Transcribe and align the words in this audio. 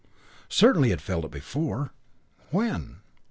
Certainly 0.49 0.87
he 0.87 0.91
had 0.93 0.99
felt 0.99 1.25
it 1.25 1.29
before. 1.29 1.91
When? 2.49 3.01